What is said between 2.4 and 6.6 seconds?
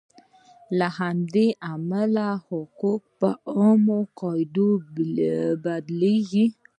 حقوق په عامو قاعدو بدلیږي.